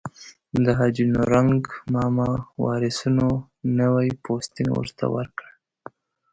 [0.63, 1.63] د حاجي نورنګ
[1.93, 2.29] ماما
[2.63, 3.29] وارثینو
[3.79, 5.47] نوی پوستین ورته ورکړ.